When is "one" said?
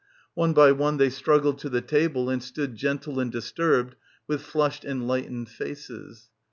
0.33-0.53, 0.71-0.97